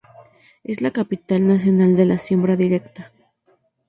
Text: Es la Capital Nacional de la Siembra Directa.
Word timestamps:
Es 0.63 0.81
la 0.81 0.89
Capital 0.89 1.45
Nacional 1.45 1.95
de 1.95 2.05
la 2.05 2.17
Siembra 2.17 2.55
Directa. 2.55 3.11